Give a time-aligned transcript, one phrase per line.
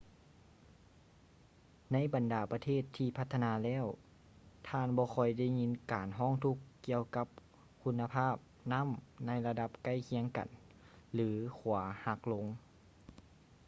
[1.91, 3.85] ໃນບັນດາປະເທດທີ່ພັດທະນາແລ້ວ
[4.69, 7.27] ທ່ານບໍ່ຄ່ອຍໄດ້ຍິນການຮ້ອງທຸກ ກ່ຽວກັບ
[7.81, 8.35] ຄຸນນະພາບ
[8.73, 8.89] ນໍ້າ
[9.27, 10.47] ໃນລະດັບໃກ້ຄຽງກັນ
[11.13, 11.75] ຫຼື ຂົວ
[12.05, 12.45] ຫັກລົງ